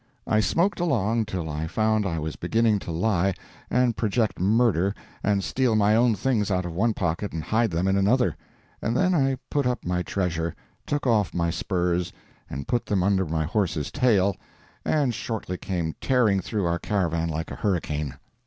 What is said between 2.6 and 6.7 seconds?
to lie, and project murder, and steal my own things out